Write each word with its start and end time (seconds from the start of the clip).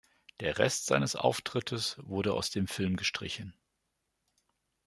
Der 0.39 0.57
Rest 0.57 0.87
seines 0.87 1.15
Auftrittes 1.15 1.97
wurde 2.01 2.33
aus 2.33 2.49
dem 2.49 2.65
Film 2.67 2.95
gestrichen. 2.95 3.53